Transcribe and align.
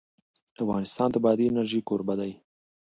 افغانستان 0.63 1.07
د 1.11 1.15
بادي 1.23 1.45
انرژي 1.49 1.79
کوربه 1.87 2.13
دی. 2.19 2.31